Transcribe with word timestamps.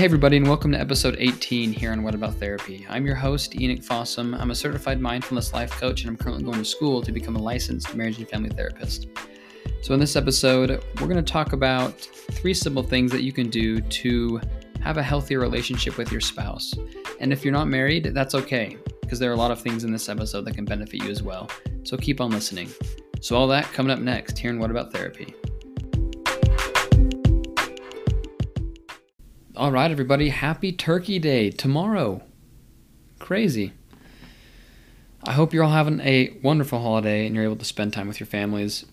Hey, 0.00 0.06
everybody, 0.06 0.38
and 0.38 0.48
welcome 0.48 0.72
to 0.72 0.80
episode 0.80 1.16
18 1.18 1.74
here 1.74 1.92
on 1.92 2.02
What 2.02 2.14
About 2.14 2.32
Therapy. 2.36 2.86
I'm 2.88 3.04
your 3.04 3.16
host, 3.16 3.60
Enoch 3.60 3.80
Fossum. 3.80 4.34
I'm 4.40 4.50
a 4.50 4.54
certified 4.54 4.98
mindfulness 4.98 5.52
life 5.52 5.72
coach, 5.72 6.00
and 6.00 6.08
I'm 6.08 6.16
currently 6.16 6.42
going 6.42 6.56
to 6.56 6.64
school 6.64 7.02
to 7.02 7.12
become 7.12 7.36
a 7.36 7.38
licensed 7.38 7.94
marriage 7.94 8.16
and 8.16 8.26
family 8.26 8.48
therapist. 8.48 9.08
So, 9.82 9.92
in 9.92 10.00
this 10.00 10.16
episode, 10.16 10.82
we're 10.98 11.06
going 11.06 11.22
to 11.22 11.32
talk 11.32 11.52
about 11.52 12.00
three 12.00 12.54
simple 12.54 12.82
things 12.82 13.12
that 13.12 13.24
you 13.24 13.30
can 13.30 13.50
do 13.50 13.78
to 13.82 14.40
have 14.80 14.96
a 14.96 15.02
healthier 15.02 15.38
relationship 15.38 15.98
with 15.98 16.10
your 16.10 16.22
spouse. 16.22 16.72
And 17.20 17.30
if 17.30 17.44
you're 17.44 17.52
not 17.52 17.68
married, 17.68 18.04
that's 18.14 18.34
okay, 18.34 18.78
because 19.02 19.18
there 19.18 19.30
are 19.30 19.34
a 19.34 19.36
lot 19.36 19.50
of 19.50 19.60
things 19.60 19.84
in 19.84 19.92
this 19.92 20.08
episode 20.08 20.46
that 20.46 20.54
can 20.54 20.64
benefit 20.64 21.04
you 21.04 21.10
as 21.10 21.22
well. 21.22 21.50
So, 21.82 21.98
keep 21.98 22.22
on 22.22 22.30
listening. 22.30 22.70
So, 23.20 23.36
all 23.36 23.48
that 23.48 23.70
coming 23.74 23.92
up 23.92 23.98
next 23.98 24.38
here 24.38 24.48
in 24.48 24.58
What 24.58 24.70
About 24.70 24.94
Therapy. 24.94 25.34
All 29.56 29.72
right, 29.72 29.90
everybody, 29.90 30.28
happy 30.28 30.70
Turkey 30.70 31.18
Day 31.18 31.50
tomorrow. 31.50 32.22
Crazy. 33.18 33.72
I 35.24 35.32
hope 35.32 35.52
you're 35.52 35.64
all 35.64 35.72
having 35.72 35.98
a 36.00 36.38
wonderful 36.40 36.80
holiday 36.80 37.26
and 37.26 37.34
you're 37.34 37.42
able 37.42 37.56
to 37.56 37.64
spend 37.64 37.92
time 37.92 38.06
with 38.06 38.20
your 38.20 38.28
families. 38.28 38.86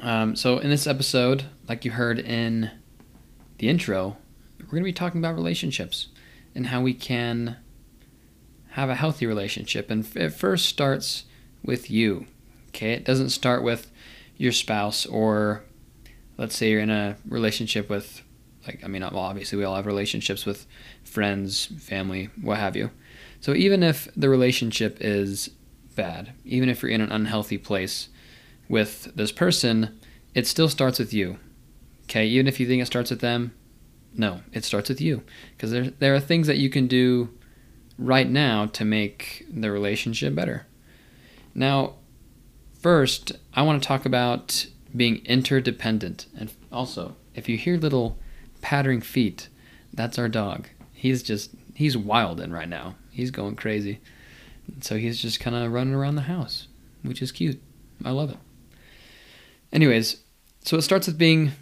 Um, 0.00 0.36
so, 0.36 0.56
in 0.56 0.70
this 0.70 0.86
episode, 0.86 1.44
like 1.68 1.84
you 1.84 1.90
heard 1.90 2.18
in 2.18 2.70
the 3.58 3.68
intro, 3.68 4.16
we're 4.58 4.70
going 4.70 4.82
to 4.82 4.88
be 4.88 4.92
talking 4.94 5.20
about 5.20 5.34
relationships 5.34 6.08
and 6.54 6.68
how 6.68 6.80
we 6.80 6.94
can 6.94 7.58
have 8.70 8.88
a 8.88 8.94
healthy 8.94 9.26
relationship. 9.26 9.90
And 9.90 10.08
it 10.16 10.30
first 10.30 10.64
starts 10.64 11.24
with 11.62 11.90
you. 11.90 12.24
Okay, 12.68 12.94
it 12.94 13.04
doesn't 13.04 13.30
start 13.30 13.62
with 13.62 13.92
your 14.38 14.52
spouse 14.52 15.04
or 15.04 15.62
let's 16.38 16.56
say 16.56 16.70
you're 16.70 16.80
in 16.80 16.88
a 16.88 17.18
relationship 17.28 17.90
with 17.90 18.22
like 18.66 18.82
I 18.84 18.88
mean 18.88 19.02
obviously 19.02 19.58
we 19.58 19.64
all 19.64 19.76
have 19.76 19.86
relationships 19.86 20.44
with 20.46 20.66
friends, 21.02 21.66
family, 21.78 22.30
what 22.40 22.58
have 22.58 22.76
you. 22.76 22.90
So 23.40 23.54
even 23.54 23.82
if 23.82 24.08
the 24.16 24.28
relationship 24.28 24.98
is 25.00 25.50
bad, 25.96 26.32
even 26.44 26.68
if 26.68 26.82
you're 26.82 26.90
in 26.90 27.00
an 27.00 27.12
unhealthy 27.12 27.58
place 27.58 28.08
with 28.68 29.12
this 29.14 29.32
person, 29.32 29.98
it 30.34 30.46
still 30.46 30.68
starts 30.68 30.98
with 30.98 31.12
you. 31.12 31.38
Okay, 32.04 32.26
even 32.26 32.46
if 32.46 32.60
you 32.60 32.66
think 32.66 32.82
it 32.82 32.86
starts 32.86 33.10
with 33.10 33.20
them, 33.20 33.52
no, 34.14 34.40
it 34.52 34.64
starts 34.64 34.88
with 34.88 35.00
you 35.00 35.22
because 35.56 35.70
there 35.70 35.90
there 35.90 36.14
are 36.14 36.20
things 36.20 36.46
that 36.46 36.58
you 36.58 36.70
can 36.70 36.86
do 36.86 37.30
right 37.98 38.28
now 38.28 38.66
to 38.66 38.84
make 38.84 39.46
the 39.50 39.70
relationship 39.70 40.34
better. 40.34 40.66
Now, 41.54 41.94
first, 42.80 43.32
I 43.54 43.62
want 43.62 43.82
to 43.82 43.86
talk 43.86 44.06
about 44.06 44.66
being 44.96 45.24
interdependent 45.24 46.26
and 46.36 46.52
also 46.72 47.16
if 47.34 47.48
you 47.48 47.56
hear 47.56 47.76
little 47.76 48.18
pattering 48.60 49.00
feet. 49.00 49.48
That's 49.92 50.18
our 50.18 50.28
dog. 50.28 50.68
He's 50.92 51.22
just 51.22 51.50
he's 51.74 51.96
wilding 51.96 52.52
right 52.52 52.68
now. 52.68 52.96
He's 53.10 53.30
going 53.30 53.56
crazy. 53.56 54.00
So 54.80 54.96
he's 54.96 55.20
just 55.20 55.40
kind 55.40 55.56
of 55.56 55.72
running 55.72 55.94
around 55.94 56.14
the 56.14 56.22
house, 56.22 56.68
which 57.02 57.22
is 57.22 57.32
cute. 57.32 57.60
I 58.04 58.10
love 58.10 58.30
it. 58.30 58.38
Anyways, 59.72 60.22
so 60.62 60.76
it 60.76 60.82
starts 60.82 61.06
with 61.06 61.18
being 61.18 61.52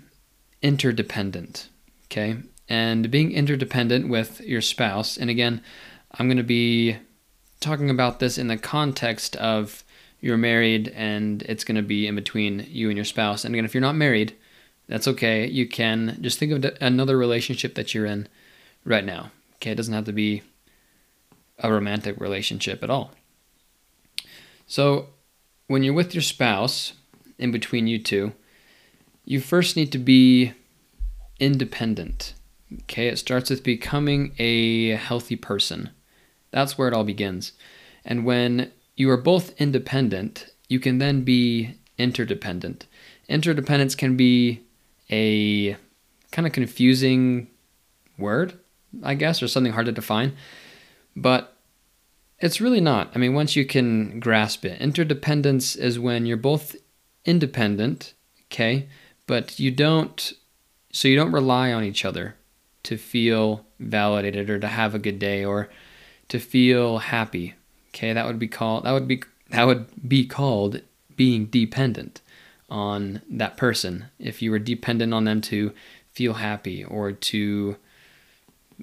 interdependent, 0.62 1.68
okay? 2.06 2.36
And 2.68 3.10
being 3.10 3.32
interdependent 3.32 4.08
with 4.08 4.40
your 4.40 4.60
spouse. 4.60 5.16
And 5.16 5.30
again, 5.30 5.62
I'm 6.12 6.26
going 6.26 6.36
to 6.36 6.42
be 6.42 6.96
talking 7.60 7.90
about 7.90 8.18
this 8.18 8.38
in 8.38 8.48
the 8.48 8.56
context 8.56 9.36
of 9.36 9.84
you're 10.20 10.36
married 10.36 10.88
and 10.88 11.42
it's 11.42 11.64
going 11.64 11.76
to 11.76 11.82
be 11.82 12.06
in 12.06 12.14
between 12.14 12.66
you 12.68 12.88
and 12.88 12.96
your 12.96 13.04
spouse. 13.04 13.44
And 13.44 13.54
again, 13.54 13.64
if 13.64 13.74
you're 13.74 13.80
not 13.80 13.94
married, 13.94 14.34
that's 14.88 15.08
okay. 15.08 15.46
You 15.46 15.68
can 15.68 16.18
just 16.20 16.38
think 16.38 16.52
of 16.52 16.76
another 16.80 17.16
relationship 17.16 17.74
that 17.74 17.94
you're 17.94 18.06
in 18.06 18.28
right 18.84 19.04
now. 19.04 19.30
Okay, 19.56 19.72
it 19.72 19.74
doesn't 19.76 19.94
have 19.94 20.06
to 20.06 20.12
be 20.12 20.42
a 21.58 21.72
romantic 21.72 22.18
relationship 22.20 22.82
at 22.82 22.90
all. 22.90 23.12
So, 24.66 25.08
when 25.66 25.82
you're 25.82 25.94
with 25.94 26.14
your 26.14 26.22
spouse, 26.22 26.94
in 27.38 27.52
between 27.52 27.86
you 27.86 27.98
two, 27.98 28.32
you 29.24 29.40
first 29.40 29.76
need 29.76 29.92
to 29.92 29.98
be 29.98 30.52
independent. 31.38 32.34
Okay, 32.82 33.08
it 33.08 33.18
starts 33.18 33.50
with 33.50 33.62
becoming 33.62 34.34
a 34.38 34.90
healthy 34.90 35.36
person. 35.36 35.90
That's 36.50 36.76
where 36.76 36.88
it 36.88 36.94
all 36.94 37.04
begins. 37.04 37.52
And 38.04 38.24
when 38.24 38.72
you 38.96 39.10
are 39.10 39.16
both 39.16 39.58
independent, 39.60 40.46
you 40.68 40.80
can 40.80 40.98
then 40.98 41.22
be 41.22 41.74
interdependent. 41.98 42.86
Interdependence 43.28 43.94
can 43.94 44.16
be 44.16 44.62
a 45.10 45.76
kind 46.30 46.46
of 46.46 46.52
confusing 46.52 47.48
word, 48.18 48.58
I 49.02 49.14
guess, 49.14 49.42
or 49.42 49.48
something 49.48 49.72
hard 49.72 49.86
to 49.86 49.92
define. 49.92 50.36
But 51.16 51.56
it's 52.40 52.60
really 52.60 52.80
not. 52.80 53.10
I 53.14 53.18
mean, 53.18 53.34
once 53.34 53.56
you 53.56 53.64
can 53.64 54.20
grasp 54.20 54.64
it, 54.64 54.80
interdependence 54.80 55.74
is 55.76 55.98
when 55.98 56.26
you're 56.26 56.36
both 56.36 56.76
independent, 57.24 58.14
okay, 58.46 58.88
but 59.26 59.58
you 59.58 59.70
don't, 59.70 60.32
so 60.92 61.08
you 61.08 61.16
don't 61.16 61.32
rely 61.32 61.72
on 61.72 61.84
each 61.84 62.04
other 62.04 62.36
to 62.84 62.96
feel 62.96 63.66
validated 63.78 64.48
or 64.48 64.58
to 64.58 64.68
have 64.68 64.94
a 64.94 64.98
good 64.98 65.18
day 65.18 65.44
or 65.44 65.68
to 66.28 66.38
feel 66.38 66.98
happy. 66.98 67.54
Okay, 67.90 68.12
that 68.12 68.26
would 68.26 68.38
be 68.38 68.48
called 68.48 68.84
that 68.84 68.92
would 68.92 69.08
be 69.08 69.22
that 69.50 69.64
would 69.64 69.86
be 70.08 70.26
called 70.26 70.80
being 71.16 71.46
dependent 71.46 72.20
on 72.68 73.22
that 73.30 73.56
person. 73.56 74.06
If 74.18 74.42
you 74.42 74.50
were 74.50 74.58
dependent 74.58 75.14
on 75.14 75.24
them 75.24 75.40
to 75.42 75.72
feel 76.12 76.34
happy 76.34 76.84
or 76.84 77.12
to 77.12 77.76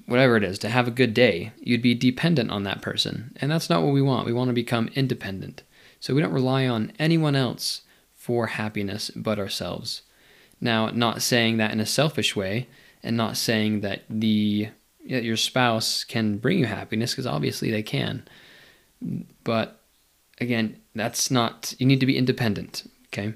whatever 0.06 0.36
it 0.36 0.44
is, 0.44 0.58
to 0.60 0.68
have 0.68 0.86
a 0.86 0.92
good 0.92 1.14
day, 1.14 1.52
you'd 1.58 1.82
be 1.82 1.94
dependent 1.94 2.50
on 2.50 2.64
that 2.64 2.82
person. 2.82 3.36
And 3.40 3.50
that's 3.50 3.70
not 3.70 3.82
what 3.82 3.92
we 3.92 4.02
want. 4.02 4.26
We 4.26 4.32
want 4.32 4.48
to 4.48 4.54
become 4.54 4.90
independent. 4.94 5.62
So 6.00 6.14
we 6.14 6.20
don't 6.20 6.32
rely 6.32 6.66
on 6.66 6.92
anyone 6.98 7.34
else 7.34 7.82
for 8.14 8.48
happiness 8.48 9.10
but 9.14 9.38
ourselves. 9.38 10.02
Now, 10.60 10.90
not 10.90 11.22
saying 11.22 11.56
that 11.58 11.70
in 11.70 11.80
a 11.80 11.86
selfish 11.86 12.34
way 12.34 12.66
and 13.02 13.16
not 13.16 13.36
saying 13.36 13.80
that 13.80 14.02
the 14.10 14.68
that 15.08 15.22
your 15.22 15.36
spouse 15.36 16.02
can 16.02 16.38
bring 16.38 16.58
you 16.58 16.66
happiness 16.66 17.12
because 17.12 17.26
obviously 17.26 17.70
they 17.70 17.82
can. 17.82 18.26
But 19.44 19.80
again, 20.40 20.76
that's 20.94 21.30
not 21.30 21.74
you 21.78 21.86
need 21.86 22.00
to 22.00 22.06
be 22.06 22.18
independent, 22.18 22.90
okay? 23.16 23.34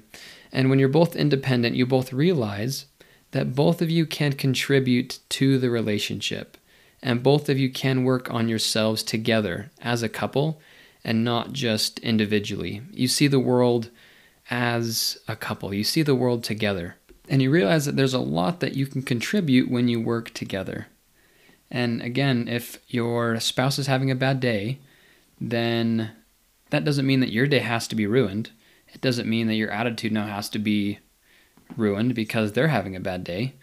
And 0.51 0.69
when 0.69 0.79
you're 0.79 0.89
both 0.89 1.15
independent, 1.15 1.75
you 1.75 1.85
both 1.85 2.13
realize 2.13 2.85
that 3.31 3.55
both 3.55 3.81
of 3.81 3.89
you 3.89 4.05
can 4.05 4.33
contribute 4.33 5.19
to 5.29 5.57
the 5.57 5.69
relationship 5.69 6.57
and 7.01 7.23
both 7.23 7.49
of 7.49 7.57
you 7.57 7.71
can 7.71 8.03
work 8.03 8.31
on 8.31 8.47
yourselves 8.47 9.01
together 9.01 9.71
as 9.81 10.03
a 10.03 10.09
couple 10.09 10.61
and 11.03 11.23
not 11.23 11.51
just 11.51 11.99
individually. 11.99 12.81
You 12.91 13.07
see 13.07 13.27
the 13.27 13.39
world 13.39 13.89
as 14.49 15.17
a 15.27 15.35
couple, 15.35 15.73
you 15.73 15.83
see 15.83 16.03
the 16.03 16.15
world 16.15 16.43
together. 16.43 16.95
And 17.29 17.41
you 17.41 17.49
realize 17.49 17.85
that 17.85 17.95
there's 17.95 18.13
a 18.13 18.19
lot 18.19 18.59
that 18.59 18.75
you 18.75 18.85
can 18.85 19.01
contribute 19.01 19.71
when 19.71 19.87
you 19.87 20.01
work 20.01 20.31
together. 20.31 20.87
And 21.71 22.01
again, 22.01 22.47
if 22.49 22.79
your 22.89 23.39
spouse 23.39 23.79
is 23.79 23.87
having 23.87 24.11
a 24.11 24.15
bad 24.15 24.41
day, 24.41 24.79
then 25.39 26.11
that 26.69 26.83
doesn't 26.83 27.05
mean 27.05 27.21
that 27.21 27.31
your 27.31 27.47
day 27.47 27.59
has 27.59 27.87
to 27.87 27.95
be 27.95 28.05
ruined 28.05 28.51
it 28.93 29.01
doesn't 29.01 29.29
mean 29.29 29.47
that 29.47 29.55
your 29.55 29.71
attitude 29.71 30.11
now 30.11 30.27
has 30.27 30.49
to 30.49 30.59
be 30.59 30.99
ruined 31.77 32.15
because 32.15 32.53
they're 32.53 32.67
having 32.67 32.95
a 32.95 32.99
bad 32.99 33.23
day. 33.23 33.53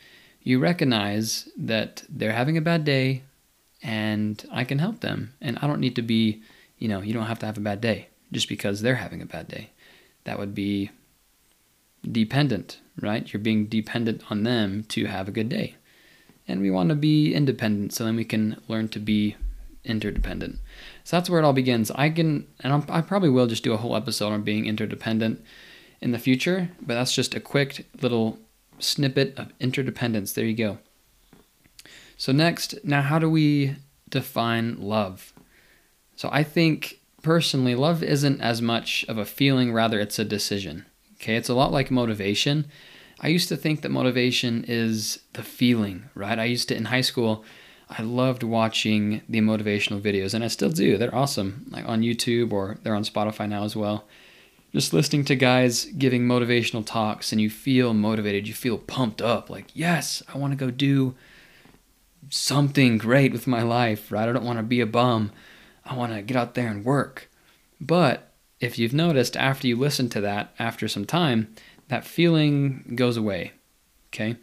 You 0.42 0.58
recognize 0.58 1.48
that 1.56 2.04
they're 2.08 2.32
having 2.32 2.56
a 2.56 2.62
bad 2.62 2.84
day 2.84 3.22
and 3.82 4.44
I 4.50 4.64
can 4.64 4.78
help 4.78 5.00
them. 5.00 5.34
And 5.40 5.58
I 5.60 5.66
don't 5.66 5.80
need 5.80 5.96
to 5.96 6.02
be, 6.02 6.42
you 6.78 6.88
know, 6.88 7.00
you 7.00 7.12
don't 7.12 7.26
have 7.26 7.38
to 7.40 7.46
have 7.46 7.58
a 7.58 7.62
bad 7.62 7.80
day 7.80 8.08
just 8.32 8.48
because 8.48 8.80
they're 8.80 8.96
having 8.96 9.22
a 9.22 9.26
bad 9.26 9.48
day. 9.48 9.70
That 10.24 10.38
would 10.38 10.54
be 10.54 10.90
dependent, 12.10 12.80
right? 13.00 13.30
You're 13.32 13.40
being 13.40 13.66
dependent 13.66 14.31
on 14.31 14.44
them 14.44 14.84
to 14.84 15.06
have 15.06 15.28
a 15.28 15.32
good 15.32 15.48
day. 15.48 15.76
And 16.46 16.60
we 16.60 16.70
want 16.70 16.88
to 16.88 16.94
be 16.94 17.34
independent 17.34 17.92
so 17.92 18.04
then 18.04 18.16
we 18.16 18.24
can 18.24 18.60
learn 18.69 18.88
to 18.88 18.98
be 18.98 19.36
interdependent. 19.84 20.58
So 21.04 21.16
that's 21.16 21.30
where 21.30 21.40
it 21.40 21.44
all 21.44 21.52
begins. 21.52 21.90
I 21.92 22.10
can, 22.10 22.46
and 22.60 22.72
I'm, 22.72 22.84
i 22.88 23.00
probably 23.00 23.30
will 23.30 23.46
just 23.46 23.64
do 23.64 23.72
a 23.72 23.78
whole 23.78 23.96
episode 23.96 24.32
on 24.32 24.42
being 24.42 24.66
interdependent 24.66 25.42
in 26.00 26.12
the 26.12 26.19
future, 26.19 26.70
but 26.80 26.94
that's 26.94 27.14
just 27.14 27.34
a 27.34 27.40
quick 27.40 27.86
little 28.00 28.38
snippet 28.78 29.38
of 29.38 29.52
interdependence. 29.60 30.32
There 30.32 30.44
you 30.44 30.54
go. 30.54 30.78
So, 32.16 32.32
next, 32.32 32.84
now 32.84 33.02
how 33.02 33.19
do 33.19 33.30
we 33.30 33.76
define 34.08 34.80
love? 34.80 35.32
So, 36.16 36.28
I 36.32 36.42
think 36.42 37.00
personally, 37.22 37.74
love 37.74 38.02
isn't 38.02 38.40
as 38.40 38.60
much 38.60 39.04
of 39.08 39.19
a 39.19 39.24
feeling, 39.24 39.72
rather, 39.72 40.00
it's 40.00 40.19
a 40.19 40.24
decision. 40.24 40.86
Okay, 41.14 41.36
it's 41.36 41.48
a 41.48 41.54
lot 41.54 41.72
like 41.72 41.90
motivation. 41.90 42.66
I 43.20 43.28
used 43.28 43.48
to 43.48 43.56
think 43.56 43.82
that 43.82 43.90
motivation 43.90 44.64
is 44.69 45.20
the 45.32 45.42
feeling, 45.42 46.08
right? 46.14 46.38
I 46.38 46.44
used 46.44 46.69
to, 46.69 46.76
in 46.76 46.86
high 46.86 47.00
school, 47.00 47.44
I 47.90 48.02
loved 48.02 48.43
watching 48.43 49.23
the 49.29 49.40
motivational 49.40 50.00
videos, 50.00 50.35
and 50.35 50.44
I 50.44 50.49
still 50.49 50.70
do. 50.70 50.99
They're 50.99 51.14
awesome, 51.14 51.67
like 51.70 51.88
on 51.88 52.02
YouTube 52.02 52.52
or 52.52 52.79
they're 52.82 52.94
on 52.94 53.05
Spotify 53.05 53.49
now 53.49 53.64
as 53.64 53.75
well. 53.75 54.05
Just 54.75 54.93
listening 54.93 55.25
to 55.25 55.35
guys 55.35 55.87
giving 55.87 56.25
motivational 56.25 56.85
talks, 56.85 57.32
and 57.32 57.40
you 57.40 57.49
feel 57.49 57.94
motivated, 57.94 58.46
you 58.46 58.52
feel 58.52 58.76
pumped 58.76 59.23
up, 59.23 59.49
like, 59.49 59.67
yes, 59.73 60.23
I 60.32 60.37
want 60.37 60.52
to 60.52 60.56
go 60.58 60.70
do 60.70 61.14
something 62.29 62.99
great 62.99 63.32
with 63.32 63.46
my 63.46 63.62
life, 63.62 64.12
right? 64.12 64.29
I 64.29 64.32
don't 64.32 64.44
want 64.44 64.58
to 64.58 64.62
be 64.62 64.81
a 64.81 64.87
bum. 64.87 65.32
I 65.84 65.94
want 65.94 66.12
to 66.12 66.20
get 66.20 66.37
out 66.37 66.55
there 66.55 66.69
and 66.69 66.84
work. 66.84 67.31
But 67.81 68.31
if 68.61 68.79
you've 68.79 68.93
noticed 68.93 69.37
after 69.37 69.67
you 69.67 69.76
listen 69.76 70.11
to 70.11 70.20
that, 70.20 70.52
after 70.58 70.88
some 70.88 71.06
time, 71.06 71.55
that 71.88 72.05
feeling 72.05 72.93
goes 72.94 73.17
away. 73.17 73.52
Okay? 74.12 74.37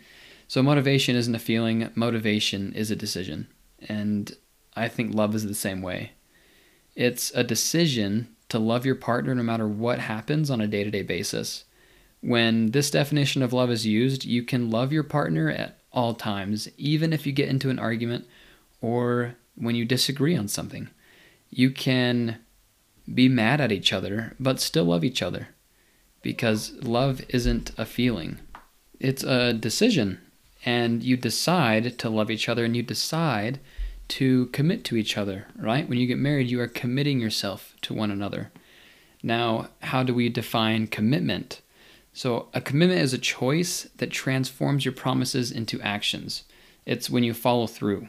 So 0.47 0.61
motivation 0.61 1.15
isn't 1.15 1.35
a 1.35 1.39
feeling, 1.39 1.89
motivation 1.95 2.73
is 2.73 2.91
a 2.91 2.95
decision. 2.95 3.47
And 3.87 4.35
I 4.75 4.87
think 4.87 5.13
love 5.13 5.35
is 5.35 5.45
the 5.45 5.55
same 5.55 5.81
way. 5.81 6.11
It's 6.95 7.31
a 7.31 7.43
decision 7.43 8.29
to 8.49 8.59
love 8.59 8.85
your 8.85 8.95
partner 8.95 9.33
no 9.33 9.43
matter 9.43 9.67
what 9.67 9.99
happens 9.99 10.49
on 10.49 10.61
a 10.61 10.67
day 10.67 10.83
to 10.83 10.91
day 10.91 11.01
basis. 11.01 11.65
When 12.21 12.71
this 12.71 12.91
definition 12.91 13.43
of 13.43 13.53
love 13.53 13.69
is 13.69 13.85
used, 13.85 14.25
you 14.25 14.43
can 14.43 14.69
love 14.69 14.91
your 14.91 15.03
partner 15.03 15.49
at 15.49 15.79
all 15.91 16.13
times, 16.13 16.67
even 16.77 17.13
if 17.13 17.25
you 17.25 17.31
get 17.31 17.49
into 17.49 17.69
an 17.69 17.79
argument 17.79 18.25
or 18.81 19.35
when 19.55 19.75
you 19.75 19.85
disagree 19.85 20.35
on 20.35 20.47
something. 20.47 20.89
You 21.49 21.71
can 21.71 22.39
be 23.13 23.29
mad 23.29 23.61
at 23.61 23.71
each 23.71 23.93
other, 23.93 24.35
but 24.39 24.59
still 24.59 24.85
love 24.85 25.03
each 25.03 25.21
other 25.21 25.49
because 26.21 26.73
love 26.81 27.21
isn't 27.29 27.71
a 27.77 27.85
feeling, 27.85 28.39
it's 28.99 29.23
a 29.23 29.53
decision. 29.53 30.19
And 30.65 31.03
you 31.03 31.15
decide 31.15 31.97
to 31.99 32.09
love 32.09 32.31
each 32.31 32.49
other 32.49 32.65
and 32.65 32.75
you 32.75 32.83
decide 32.83 33.59
to 34.07 34.47
commit 34.47 34.83
to 34.85 34.95
each 34.95 35.17
other, 35.17 35.47
right? 35.57 35.87
When 35.87 35.99
you 35.99 36.07
get 36.07 36.17
married, 36.17 36.49
you 36.49 36.59
are 36.59 36.67
committing 36.67 37.19
yourself 37.19 37.75
to 37.83 37.93
one 37.93 38.11
another. 38.11 38.51
Now, 39.23 39.69
how 39.81 40.03
do 40.03 40.13
we 40.13 40.29
define 40.29 40.87
commitment? 40.87 41.61
So, 42.13 42.47
a 42.53 42.61
commitment 42.61 43.01
is 43.01 43.13
a 43.13 43.17
choice 43.17 43.89
that 43.97 44.11
transforms 44.11 44.85
your 44.85 44.93
promises 44.93 45.51
into 45.51 45.81
actions. 45.81 46.43
It's 46.85 47.09
when 47.09 47.23
you 47.23 47.33
follow 47.33 47.67
through. 47.67 48.07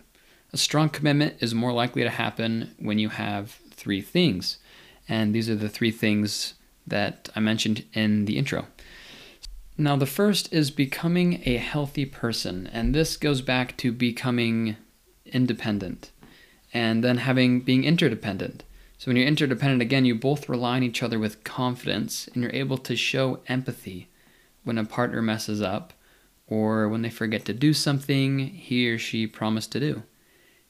A 0.53 0.57
strong 0.57 0.89
commitment 0.89 1.37
is 1.41 1.55
more 1.55 1.73
likely 1.73 2.03
to 2.03 2.11
happen 2.11 2.75
when 2.79 2.99
you 2.99 3.09
have 3.09 3.59
three 3.71 4.01
things. 4.01 4.59
And 5.09 5.35
these 5.35 5.51
are 5.51 5.57
the 5.57 5.69
three 5.69 5.91
things 5.91 6.55
that 6.87 7.29
I 7.35 7.41
mentioned 7.41 7.85
in 7.95 8.27
the 8.27 8.39
intro. 8.39 8.67
Now, 9.79 9.97
the 9.97 10.07
first 10.07 10.53
is 10.53 10.71
becoming 10.71 11.43
a 11.45 11.59
healthy 11.59 12.07
person. 12.07 12.67
And 12.73 12.95
this 12.95 13.17
goes 13.17 13.43
back 13.43 13.77
to 13.79 13.93
becoming 13.93 14.77
independent 15.27 16.11
and 16.73 17.05
then 17.05 17.19
having 17.19 17.61
being 17.61 17.85
interdependent. 17.85 18.65
So 18.99 19.09
when 19.09 19.17
you're 19.17 19.27
interdependent 19.27 19.83
again, 19.83 20.07
you 20.07 20.15
both 20.15 20.49
rely 20.49 20.77
on 20.77 20.83
each 20.83 21.03
other 21.03 21.19
with 21.19 21.45
confidence 21.45 22.29
and 22.29 22.43
you're 22.43 22.55
able 22.55 22.79
to 22.79 22.97
show 22.97 23.41
empathy 23.49 24.09
when 24.65 24.79
a 24.79 24.85
partner 24.85 25.21
messes 25.21 25.61
up 25.61 25.93
or 26.47 26.89
when 26.89 27.03
they 27.03 27.11
forget 27.11 27.45
to 27.45 27.53
do 27.53 27.75
something 27.75 28.39
he 28.39 28.89
or 28.91 28.99
she 28.99 29.27
promised 29.27 29.73
to 29.73 29.81
do. 29.81 30.03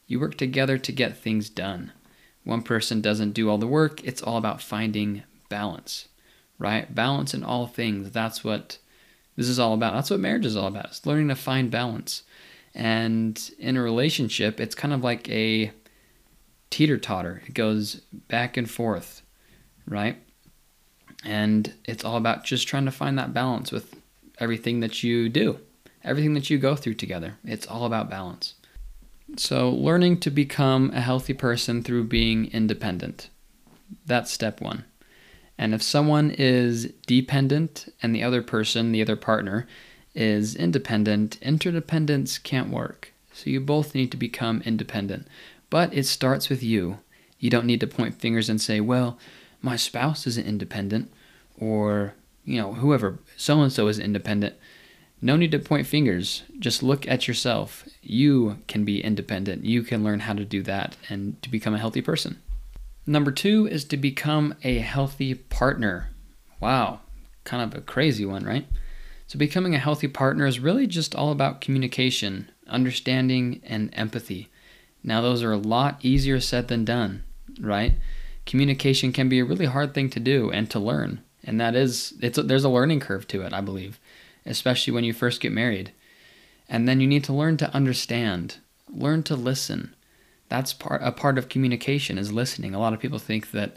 You 0.05 0.19
work 0.19 0.35
together 0.35 0.77
to 0.77 0.91
get 0.91 1.17
things 1.17 1.49
done. 1.49 1.93
One 2.43 2.61
person 2.61 3.01
doesn't 3.01 3.33
do 3.33 3.49
all 3.49 3.57
the 3.57 3.67
work, 3.67 4.03
it's 4.03 4.21
all 4.21 4.37
about 4.37 4.61
finding 4.61 5.23
balance, 5.49 6.07
right? 6.57 6.93
Balance 6.93 7.33
in 7.33 7.43
all 7.43 7.67
things. 7.67 8.11
That's 8.11 8.43
what 8.43 8.77
this 9.37 9.47
is 9.47 9.59
all 9.59 9.73
about. 9.73 9.93
That's 9.93 10.09
what 10.09 10.19
marriage 10.19 10.45
is 10.45 10.57
all 10.57 10.67
about. 10.67 10.85
It's 10.87 11.05
learning 11.05 11.29
to 11.29 11.35
find 11.35 11.71
balance. 11.71 12.23
And 12.75 13.39
in 13.57 13.77
a 13.77 13.81
relationship, 13.81 14.59
it's 14.59 14.75
kind 14.75 14.93
of 14.93 15.03
like 15.03 15.29
a 15.29 15.71
teeter 16.69 16.97
totter. 16.97 17.41
It 17.47 17.53
goes 17.53 18.01
back 18.27 18.57
and 18.57 18.69
forth, 18.69 19.21
right? 19.87 20.17
And 21.23 21.73
it's 21.85 22.03
all 22.03 22.17
about 22.17 22.43
just 22.43 22.67
trying 22.67 22.85
to 22.85 22.91
find 22.91 23.17
that 23.17 23.33
balance 23.33 23.71
with 23.71 23.95
everything 24.39 24.81
that 24.81 25.03
you 25.03 25.29
do, 25.29 25.59
everything 26.03 26.33
that 26.33 26.49
you 26.49 26.57
go 26.57 26.75
through 26.75 26.95
together. 26.95 27.37
It's 27.45 27.67
all 27.67 27.85
about 27.85 28.09
balance. 28.09 28.55
So, 29.35 29.69
learning 29.69 30.21
to 30.21 30.31
become 30.31 30.91
a 30.91 31.01
healthy 31.01 31.33
person 31.33 31.83
through 31.83 32.05
being 32.05 32.45
independent. 32.51 33.29
That's 34.05 34.31
step 34.31 34.61
one. 34.61 34.85
And 35.57 35.73
if 35.73 35.81
someone 35.81 36.31
is 36.31 36.93
dependent 37.05 37.91
and 38.01 38.13
the 38.13 38.23
other 38.23 38.41
person, 38.41 38.91
the 38.91 39.01
other 39.01 39.15
partner, 39.15 39.67
is 40.13 40.55
independent, 40.55 41.37
interdependence 41.41 42.37
can't 42.37 42.69
work. 42.69 43.13
So 43.33 43.49
you 43.49 43.59
both 43.59 43.93
need 43.93 44.11
to 44.11 44.17
become 44.17 44.61
independent. 44.65 45.27
But 45.69 45.93
it 45.93 46.05
starts 46.05 46.49
with 46.49 46.63
you. 46.63 46.99
You 47.39 47.49
don't 47.49 47.65
need 47.65 47.79
to 47.81 47.87
point 47.87 48.15
fingers 48.15 48.49
and 48.49 48.59
say, 48.59 48.79
well, 48.79 49.19
my 49.61 49.75
spouse 49.75 50.25
isn't 50.25 50.47
independent, 50.47 51.11
or, 51.59 52.13
you 52.45 52.59
know, 52.59 52.73
whoever, 52.73 53.19
so 53.35 53.61
and 53.61 53.71
so 53.71 53.87
is 53.87 53.99
independent. 53.99 54.55
No 55.21 55.35
need 55.35 55.51
to 55.51 55.59
point 55.59 55.87
fingers. 55.87 56.43
Just 56.59 56.83
look 56.83 57.07
at 57.07 57.27
yourself. 57.27 57.87
You 58.01 58.59
can 58.67 58.85
be 58.85 59.03
independent. 59.03 59.65
You 59.65 59.81
can 59.81 60.03
learn 60.03 60.21
how 60.21 60.33
to 60.33 60.45
do 60.45 60.61
that 60.63 60.95
and 61.09 61.41
to 61.41 61.49
become 61.49 61.73
a 61.73 61.79
healthy 61.79 62.01
person. 62.01 62.39
Number 63.09 63.31
two 63.31 63.65
is 63.67 63.85
to 63.85 63.95
become 63.95 64.53
a 64.63 64.79
healthy 64.79 65.33
partner. 65.33 66.09
Wow, 66.59 66.99
kind 67.45 67.63
of 67.63 67.77
a 67.77 67.81
crazy 67.81 68.25
one, 68.25 68.43
right? 68.43 68.67
So, 69.27 69.39
becoming 69.39 69.73
a 69.73 69.79
healthy 69.79 70.09
partner 70.09 70.45
is 70.45 70.59
really 70.59 70.87
just 70.87 71.15
all 71.15 71.31
about 71.31 71.61
communication, 71.61 72.51
understanding, 72.67 73.61
and 73.63 73.89
empathy. 73.93 74.49
Now, 75.03 75.21
those 75.21 75.41
are 75.41 75.53
a 75.53 75.57
lot 75.57 76.03
easier 76.03 76.41
said 76.41 76.67
than 76.67 76.83
done, 76.83 77.23
right? 77.61 77.93
Communication 78.45 79.13
can 79.13 79.29
be 79.29 79.39
a 79.39 79.45
really 79.45 79.65
hard 79.65 79.93
thing 79.93 80.09
to 80.09 80.19
do 80.19 80.51
and 80.51 80.69
to 80.71 80.79
learn, 80.79 81.21
and 81.45 81.61
that 81.61 81.75
is, 81.75 82.13
it's 82.21 82.37
a, 82.37 82.43
there's 82.43 82.65
a 82.65 82.69
learning 82.69 82.99
curve 82.99 83.25
to 83.29 83.41
it, 83.41 83.53
I 83.53 83.61
believe, 83.61 83.99
especially 84.45 84.91
when 84.91 85.05
you 85.05 85.13
first 85.13 85.39
get 85.39 85.53
married. 85.53 85.93
And 86.67 86.89
then 86.89 86.99
you 86.99 87.07
need 87.07 87.23
to 87.25 87.33
learn 87.33 87.55
to 87.57 87.73
understand, 87.73 88.57
learn 88.89 89.23
to 89.23 89.35
listen. 89.37 89.95
That's 90.49 90.73
part 90.73 91.01
a 91.03 91.11
part 91.11 91.37
of 91.37 91.49
communication 91.49 92.17
is 92.17 92.31
listening. 92.31 92.73
A 92.73 92.79
lot 92.79 92.93
of 92.93 92.99
people 92.99 93.19
think 93.19 93.51
that 93.51 93.75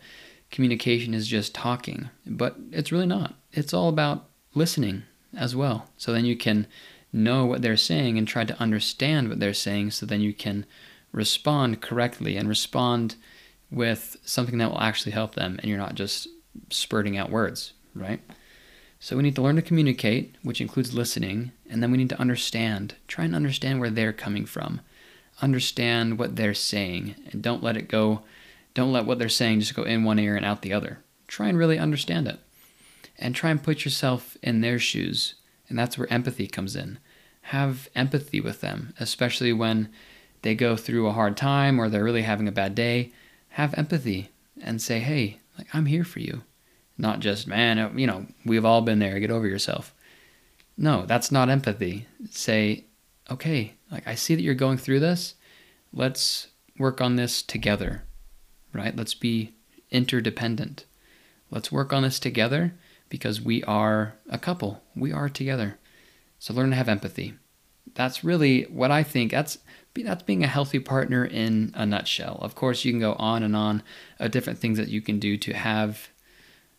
communication 0.50 1.14
is 1.14 1.26
just 1.26 1.54
talking, 1.54 2.10
but 2.26 2.56
it's 2.72 2.92
really 2.92 3.06
not. 3.06 3.34
It's 3.52 3.74
all 3.74 3.88
about 3.88 4.28
listening 4.54 5.04
as 5.36 5.54
well. 5.54 5.88
So 5.96 6.12
then 6.12 6.24
you 6.24 6.36
can 6.36 6.66
know 7.12 7.44
what 7.44 7.62
they're 7.62 7.76
saying 7.76 8.18
and 8.18 8.26
try 8.26 8.44
to 8.44 8.60
understand 8.60 9.28
what 9.28 9.40
they're 9.40 9.54
saying 9.54 9.90
so 9.90 10.06
then 10.06 10.20
you 10.20 10.32
can 10.32 10.64
respond 11.12 11.80
correctly 11.80 12.36
and 12.36 12.48
respond 12.48 13.16
with 13.70 14.16
something 14.24 14.58
that 14.58 14.70
will 14.70 14.80
actually 14.80 15.12
help 15.12 15.34
them 15.34 15.58
and 15.58 15.68
you're 15.68 15.78
not 15.78 15.94
just 15.94 16.28
spurting 16.70 17.16
out 17.16 17.30
words, 17.30 17.72
right? 17.94 18.20
So 18.98 19.16
we 19.16 19.22
need 19.22 19.34
to 19.36 19.42
learn 19.42 19.56
to 19.56 19.62
communicate, 19.62 20.36
which 20.42 20.60
includes 20.60 20.92
listening, 20.92 21.52
and 21.68 21.82
then 21.82 21.90
we 21.90 21.96
need 21.96 22.10
to 22.10 22.20
understand. 22.20 22.96
Try 23.08 23.24
and 23.24 23.34
understand 23.34 23.80
where 23.80 23.90
they're 23.90 24.12
coming 24.12 24.44
from. 24.44 24.82
Understand 25.42 26.18
what 26.18 26.36
they're 26.36 26.54
saying 26.54 27.14
and 27.32 27.42
don't 27.42 27.62
let 27.62 27.76
it 27.76 27.88
go 27.88 28.22
don't 28.74 28.92
let 28.92 29.04
what 29.04 29.18
they're 29.18 29.28
saying 29.28 29.60
just 29.60 29.74
go 29.74 29.82
in 29.82 30.04
one 30.04 30.18
ear 30.18 30.36
and 30.36 30.46
out 30.46 30.62
the 30.62 30.72
other. 30.72 31.00
Try 31.26 31.48
and 31.48 31.58
really 31.58 31.78
understand 31.78 32.28
it 32.28 32.38
and 33.18 33.34
try 33.34 33.50
and 33.50 33.62
put 33.62 33.84
yourself 33.84 34.36
in 34.42 34.60
their 34.60 34.78
shoes. 34.78 35.34
And 35.68 35.78
that's 35.78 35.98
where 35.98 36.12
empathy 36.12 36.46
comes 36.46 36.76
in. 36.76 36.98
Have 37.42 37.88
empathy 37.94 38.40
with 38.40 38.60
them, 38.60 38.94
especially 38.98 39.52
when 39.52 39.88
they 40.42 40.54
go 40.54 40.76
through 40.76 41.06
a 41.06 41.12
hard 41.12 41.36
time 41.36 41.80
or 41.80 41.88
they're 41.88 42.04
really 42.04 42.22
having 42.22 42.48
a 42.48 42.52
bad 42.52 42.74
day. 42.74 43.12
Have 43.50 43.74
empathy 43.74 44.30
and 44.62 44.80
say, 44.80 45.00
hey, 45.00 45.40
like, 45.58 45.68
I'm 45.72 45.86
here 45.86 46.04
for 46.04 46.20
you. 46.20 46.42
Not 46.96 47.20
just, 47.20 47.46
man, 47.46 47.78
uh, 47.78 47.90
you 47.94 48.06
know, 48.06 48.26
we've 48.44 48.64
all 48.64 48.82
been 48.82 48.98
there, 48.98 49.18
get 49.20 49.30
over 49.30 49.46
yourself. 49.46 49.94
No, 50.76 51.06
that's 51.06 51.32
not 51.32 51.48
empathy. 51.50 52.06
Say, 52.30 52.84
okay, 53.30 53.74
like, 53.90 54.06
I 54.06 54.14
see 54.14 54.34
that 54.34 54.42
you're 54.42 54.54
going 54.54 54.78
through 54.78 55.00
this. 55.00 55.34
Let's 55.92 56.48
work 56.78 57.00
on 57.00 57.16
this 57.16 57.42
together, 57.42 58.04
right? 58.72 58.94
Let's 58.96 59.14
be 59.14 59.54
interdependent. 59.90 60.84
Let's 61.50 61.72
work 61.72 61.92
on 61.92 62.02
this 62.02 62.20
together 62.20 62.74
because 63.08 63.40
we 63.40 63.62
are 63.64 64.14
a 64.28 64.38
couple. 64.38 64.82
We 64.94 65.12
are 65.12 65.28
together. 65.28 65.78
So 66.38 66.54
learn 66.54 66.70
to 66.70 66.76
have 66.76 66.88
empathy. 66.88 67.34
That's 67.94 68.22
really 68.22 68.62
what 68.64 68.90
I 68.90 69.02
think. 69.02 69.32
That's 69.32 69.58
that's 69.92 70.22
being 70.22 70.44
a 70.44 70.46
healthy 70.46 70.78
partner 70.78 71.24
in 71.24 71.72
a 71.74 71.84
nutshell. 71.84 72.38
Of 72.40 72.54
course, 72.54 72.84
you 72.84 72.92
can 72.92 73.00
go 73.00 73.14
on 73.14 73.42
and 73.42 73.56
on 73.56 73.82
of 74.20 74.30
different 74.30 74.60
things 74.60 74.78
that 74.78 74.88
you 74.88 75.02
can 75.02 75.18
do 75.18 75.36
to 75.38 75.52
have 75.52 76.08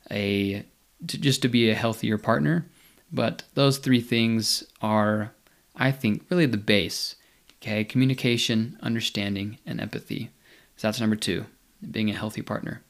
a 0.09 0.65
to, 1.07 1.17
just 1.17 1.41
to 1.41 1.49
be 1.49 1.69
a 1.69 1.75
healthier 1.75 2.17
partner. 2.17 2.65
But 3.11 3.43
those 3.55 3.77
three 3.77 3.99
things 3.99 4.63
are, 4.81 5.33
I 5.75 5.91
think, 5.91 6.25
really 6.29 6.45
the 6.45 6.57
base. 6.57 7.15
Okay, 7.61 7.83
communication, 7.83 8.77
understanding, 8.81 9.59
and 9.65 9.79
empathy. 9.79 10.31
So 10.77 10.87
that's 10.87 10.99
number 10.99 11.15
two, 11.15 11.45
being 11.91 12.09
a 12.09 12.15
healthy 12.15 12.41
partner. 12.41 12.81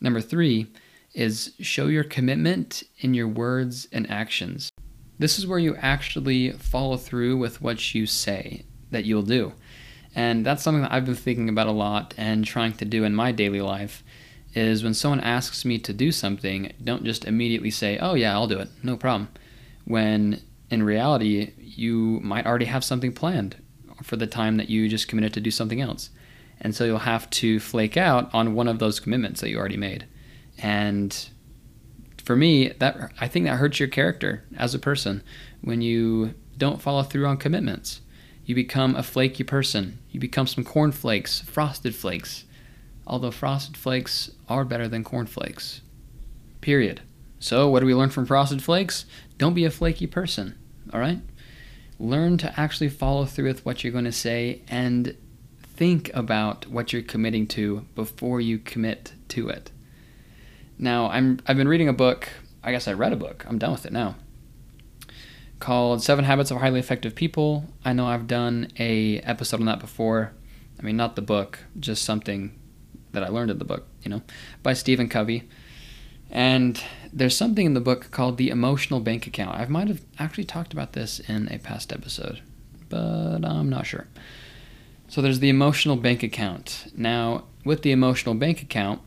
Number 0.00 0.20
three 0.20 0.66
is 1.14 1.52
show 1.60 1.86
your 1.86 2.04
commitment 2.04 2.82
in 2.98 3.14
your 3.14 3.28
words 3.28 3.86
and 3.92 4.10
actions. 4.10 4.70
This 5.18 5.38
is 5.38 5.46
where 5.46 5.58
you 5.58 5.76
actually 5.76 6.52
follow 6.52 6.96
through 6.96 7.36
with 7.36 7.60
what 7.60 7.94
you 7.94 8.06
say 8.06 8.64
that 8.90 9.04
you'll 9.04 9.22
do. 9.22 9.52
And 10.14 10.44
that's 10.44 10.62
something 10.62 10.82
that 10.82 10.92
I've 10.92 11.04
been 11.04 11.14
thinking 11.14 11.48
about 11.48 11.66
a 11.66 11.72
lot 11.72 12.14
and 12.16 12.44
trying 12.44 12.72
to 12.74 12.84
do 12.84 13.04
in 13.04 13.14
my 13.14 13.30
daily 13.30 13.60
life 13.60 14.02
is 14.54 14.82
when 14.82 14.94
someone 14.94 15.20
asks 15.20 15.64
me 15.64 15.78
to 15.78 15.92
do 15.92 16.10
something, 16.10 16.72
don't 16.82 17.04
just 17.04 17.24
immediately 17.24 17.70
say, 17.70 17.98
"Oh 17.98 18.14
yeah, 18.14 18.32
I'll 18.32 18.48
do 18.48 18.58
it. 18.58 18.68
No 18.82 18.96
problem." 18.96 19.28
When 19.84 20.42
in 20.70 20.82
reality, 20.82 21.52
you 21.58 22.20
might 22.22 22.46
already 22.46 22.66
have 22.66 22.84
something 22.84 23.12
planned 23.12 23.56
for 24.02 24.16
the 24.16 24.26
time 24.26 24.56
that 24.56 24.70
you 24.70 24.88
just 24.88 25.08
committed 25.08 25.34
to 25.34 25.40
do 25.40 25.50
something 25.50 25.80
else. 25.80 26.10
And 26.60 26.74
so 26.74 26.84
you'll 26.84 26.98
have 26.98 27.28
to 27.30 27.58
flake 27.58 27.96
out 27.96 28.32
on 28.34 28.54
one 28.54 28.68
of 28.68 28.78
those 28.78 29.00
commitments 29.00 29.40
that 29.40 29.50
you 29.50 29.58
already 29.58 29.76
made. 29.76 30.06
And 30.58 31.28
for 32.22 32.36
me, 32.36 32.68
that 32.78 33.12
I 33.20 33.28
think 33.28 33.46
that 33.46 33.56
hurts 33.56 33.80
your 33.80 33.88
character 33.88 34.44
as 34.56 34.74
a 34.74 34.78
person 34.78 35.22
when 35.62 35.80
you 35.80 36.34
don't 36.56 36.82
follow 36.82 37.02
through 37.02 37.26
on 37.26 37.38
commitments. 37.38 38.02
You 38.44 38.54
become 38.54 38.94
a 38.94 39.02
flaky 39.02 39.44
person. 39.44 39.98
You 40.10 40.20
become 40.20 40.46
some 40.46 40.64
cornflakes, 40.64 41.40
frosted 41.40 41.94
flakes. 41.94 42.44
Although 43.06 43.30
frosted 43.30 43.76
flakes 43.76 44.30
are 44.48 44.64
better 44.64 44.86
than 44.86 45.02
cornflakes. 45.02 45.80
Period. 46.60 47.00
So, 47.38 47.68
what 47.68 47.80
do 47.80 47.86
we 47.86 47.94
learn 47.94 48.10
from 48.10 48.26
frosted 48.26 48.62
flakes? 48.62 49.06
Don't 49.38 49.54
be 49.54 49.64
a 49.64 49.70
flaky 49.70 50.06
person, 50.06 50.58
all 50.92 51.00
right? 51.00 51.20
Learn 51.98 52.38
to 52.38 52.60
actually 52.60 52.88
follow 52.88 53.24
through 53.24 53.48
with 53.48 53.64
what 53.64 53.82
you're 53.84 53.92
going 53.92 54.04
to 54.04 54.12
say 54.12 54.62
and 54.68 55.16
think 55.62 56.10
about 56.14 56.66
what 56.66 56.92
you're 56.92 57.02
committing 57.02 57.46
to 57.48 57.86
before 57.94 58.40
you 58.40 58.58
commit 58.58 59.12
to 59.28 59.48
it. 59.48 59.70
Now, 60.78 61.10
I'm 61.10 61.40
I've 61.46 61.56
been 61.56 61.68
reading 61.68 61.88
a 61.88 61.92
book. 61.92 62.28
I 62.62 62.72
guess 62.72 62.88
I 62.88 62.92
read 62.92 63.12
a 63.12 63.16
book. 63.16 63.44
I'm 63.48 63.58
done 63.58 63.72
with 63.72 63.86
it 63.86 63.92
now. 63.92 64.16
Called 65.58 66.02
Seven 66.02 66.24
Habits 66.24 66.50
of 66.50 66.58
Highly 66.58 66.80
Effective 66.80 67.14
People. 67.14 67.64
I 67.84 67.92
know 67.92 68.06
I've 68.06 68.26
done 68.26 68.68
a 68.78 69.18
episode 69.20 69.60
on 69.60 69.66
that 69.66 69.78
before. 69.78 70.32
I 70.78 70.82
mean, 70.82 70.96
not 70.96 71.16
the 71.16 71.22
book, 71.22 71.58
just 71.78 72.02
something 72.04 72.58
that 73.12 73.22
I 73.22 73.28
learned 73.28 73.50
in 73.50 73.58
the 73.58 73.64
book, 73.66 73.86
you 74.02 74.10
know, 74.10 74.22
by 74.62 74.72
Stephen 74.72 75.08
Covey. 75.08 75.48
And 76.30 76.82
there's 77.12 77.36
something 77.36 77.66
in 77.66 77.74
the 77.74 77.80
book 77.80 78.10
called 78.10 78.36
the 78.36 78.50
emotional 78.50 79.00
bank 79.00 79.26
account. 79.26 79.58
I 79.58 79.66
might 79.66 79.88
have 79.88 80.02
actually 80.18 80.44
talked 80.44 80.72
about 80.72 80.92
this 80.92 81.20
in 81.20 81.48
a 81.52 81.58
past 81.58 81.92
episode, 81.92 82.40
but 82.88 83.44
I'm 83.44 83.68
not 83.68 83.86
sure. 83.86 84.06
So 85.08 85.20
there's 85.20 85.40
the 85.40 85.48
emotional 85.48 85.96
bank 85.96 86.22
account. 86.22 86.92
Now, 86.96 87.44
with 87.64 87.82
the 87.82 87.90
emotional 87.90 88.36
bank 88.36 88.62
account, 88.62 89.00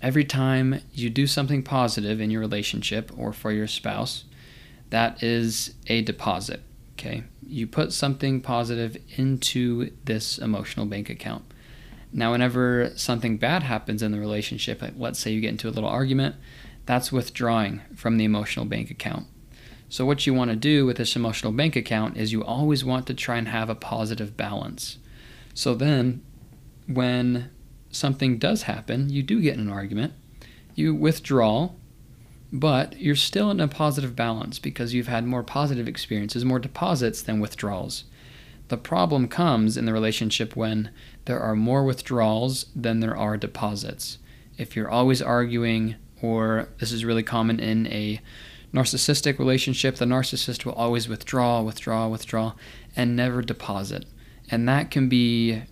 every 0.00 0.24
time 0.24 0.80
you 0.92 1.10
do 1.10 1.26
something 1.26 1.64
positive 1.64 2.20
in 2.20 2.30
your 2.30 2.40
relationship 2.40 3.10
or 3.16 3.32
for 3.32 3.50
your 3.50 3.66
spouse, 3.66 4.24
that 4.90 5.22
is 5.22 5.74
a 5.88 6.02
deposit. 6.02 6.62
Okay? 6.92 7.24
You 7.44 7.66
put 7.66 7.92
something 7.92 8.40
positive 8.40 8.96
into 9.16 9.90
this 10.04 10.38
emotional 10.38 10.86
bank 10.86 11.10
account. 11.10 11.44
Now, 12.12 12.32
whenever 12.32 12.90
something 12.96 13.36
bad 13.36 13.62
happens 13.62 14.02
in 14.02 14.12
the 14.12 14.18
relationship, 14.18 14.82
let's 14.96 15.18
say 15.18 15.30
you 15.30 15.40
get 15.40 15.50
into 15.50 15.68
a 15.68 15.70
little 15.70 15.88
argument, 15.88 16.36
that's 16.86 17.12
withdrawing 17.12 17.82
from 17.94 18.16
the 18.16 18.24
emotional 18.24 18.64
bank 18.64 18.90
account. 18.90 19.26
So, 19.88 20.04
what 20.04 20.26
you 20.26 20.34
want 20.34 20.50
to 20.50 20.56
do 20.56 20.86
with 20.86 20.96
this 20.96 21.14
emotional 21.14 21.52
bank 21.52 21.76
account 21.76 22.16
is 22.16 22.32
you 22.32 22.44
always 22.44 22.84
want 22.84 23.06
to 23.06 23.14
try 23.14 23.38
and 23.38 23.48
have 23.48 23.70
a 23.70 23.74
positive 23.74 24.36
balance. 24.36 24.98
So, 25.54 25.74
then 25.74 26.22
when 26.86 27.50
something 27.90 28.38
does 28.38 28.62
happen, 28.62 29.08
you 29.10 29.22
do 29.22 29.40
get 29.40 29.54
in 29.54 29.60
an 29.60 29.72
argument, 29.72 30.12
you 30.74 30.94
withdraw, 30.94 31.70
but 32.52 32.98
you're 32.98 33.16
still 33.16 33.50
in 33.50 33.60
a 33.60 33.68
positive 33.68 34.16
balance 34.16 34.58
because 34.58 34.94
you've 34.94 35.08
had 35.08 35.26
more 35.26 35.42
positive 35.42 35.86
experiences, 35.86 36.44
more 36.44 36.58
deposits 36.58 37.22
than 37.22 37.40
withdrawals. 37.40 38.04
The 38.70 38.76
problem 38.76 39.26
comes 39.26 39.76
in 39.76 39.84
the 39.84 39.92
relationship 39.92 40.54
when 40.54 40.92
there 41.24 41.40
are 41.40 41.56
more 41.56 41.82
withdrawals 41.82 42.66
than 42.76 43.00
there 43.00 43.16
are 43.16 43.36
deposits. 43.36 44.18
If 44.58 44.76
you're 44.76 44.88
always 44.88 45.20
arguing, 45.20 45.96
or 46.22 46.68
this 46.78 46.92
is 46.92 47.04
really 47.04 47.24
common 47.24 47.58
in 47.58 47.88
a 47.88 48.20
narcissistic 48.72 49.40
relationship, 49.40 49.96
the 49.96 50.04
narcissist 50.04 50.64
will 50.64 50.74
always 50.74 51.08
withdraw, 51.08 51.60
withdraw, 51.62 52.06
withdraw, 52.06 52.52
and 52.94 53.16
never 53.16 53.42
deposit. 53.42 54.04
And 54.52 54.68
that 54.68 54.92
can 54.92 55.08
be 55.08 55.62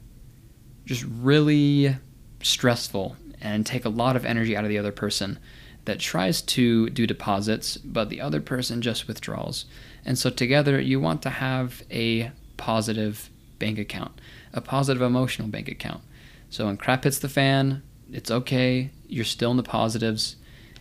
just 0.85 1.05
really 1.05 1.95
stressful 2.43 3.17
and 3.41 3.65
take 3.65 3.85
a 3.85 3.91
lot 3.91 4.17
of 4.17 4.25
energy 4.25 4.57
out 4.57 4.65
of 4.65 4.71
the 4.71 4.79
other 4.79 4.91
person 4.91 5.39
that 5.85 6.01
tries 6.01 6.43
to 6.43 6.91
do 6.91 7.07
deposits, 7.07 7.77
but 7.77 8.09
the 8.09 8.21
other 8.21 8.41
person 8.41 8.83
just 8.83 9.07
withdraws. 9.07 9.67
And 10.05 10.19
so 10.19 10.31
together 10.31 10.81
you 10.81 10.99
want 10.99 11.23
to 11.23 11.31
have 11.31 11.85
a 11.93 12.33
positive 12.59 13.31
bank 13.59 13.79
account, 13.79 14.21
a 14.53 14.61
positive 14.61 15.03
emotional 15.03 15.49
bank 15.49 15.69
account. 15.69 16.03
So 16.51 16.67
when 16.67 16.77
crap 16.77 17.05
hits 17.05 17.19
the 17.19 17.29
fan, 17.29 17.83
it's 18.13 18.31
okay. 18.31 18.91
You're 19.07 19.25
still 19.25 19.51
in 19.51 19.57
the 19.57 19.63
positives, 19.63 20.37